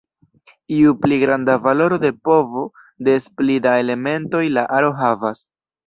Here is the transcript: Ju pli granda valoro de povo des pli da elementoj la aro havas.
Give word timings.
Ju 0.77 0.93
pli 1.03 1.19
granda 1.23 1.57
valoro 1.67 2.01
de 2.07 2.11
povo 2.31 2.65
des 3.11 3.31
pli 3.39 3.61
da 3.69 3.79
elementoj 3.87 4.45
la 4.59 4.69
aro 4.81 4.95
havas. 5.05 5.51